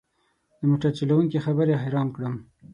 [0.57, 2.33] د موټر چلوونکي خبرې حيران کړم.